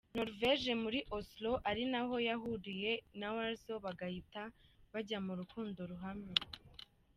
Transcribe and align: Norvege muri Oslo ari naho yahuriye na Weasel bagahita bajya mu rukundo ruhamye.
Norvege 0.17 0.71
muri 0.83 0.99
Oslo 1.17 1.51
ari 1.69 1.83
naho 1.91 2.15
yahuriye 2.29 2.91
na 3.19 3.29
Weasel 3.35 3.77
bagahita 3.85 4.41
bajya 4.93 5.17
mu 5.25 5.33
rukundo 5.39 5.79
ruhamye. 5.91 6.35